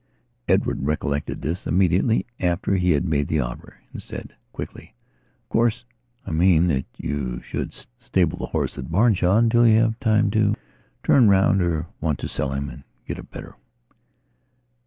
Edward 0.47 0.81
recollected 0.81 1.43
this, 1.43 1.67
immediately 1.67 2.25
after 2.39 2.73
he 2.75 2.89
had 2.89 3.05
made 3.05 3.27
the 3.27 3.39
offer, 3.39 3.77
and 3.93 4.01
said 4.01 4.33
quickly: 4.51 4.95
"Of 5.43 5.49
course 5.49 5.85
I 6.25 6.31
mean 6.31 6.65
that 6.69 6.85
you 6.97 7.39
should 7.43 7.71
stable 7.71 8.39
the 8.39 8.47
horse 8.47 8.79
at 8.79 8.89
Branshaw 8.89 9.37
until 9.37 9.67
you 9.67 9.77
have 9.79 9.99
time 9.99 10.31
to 10.31 10.55
turn 11.03 11.29
round 11.29 11.61
or 11.61 11.85
want 11.99 12.17
to 12.17 12.27
sell 12.27 12.51
him 12.51 12.67
and 12.67 12.83
get 13.05 13.19
a 13.19 13.23
better." 13.23 13.53